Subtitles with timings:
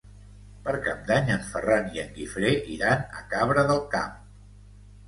[0.67, 4.19] Per Cap d'Any en Ferran i en Guifré iran a Cabra del Camp.